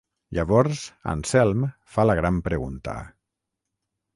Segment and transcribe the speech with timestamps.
[0.37, 1.67] Llavors, Anselm
[1.97, 2.97] fa la gran pregunta: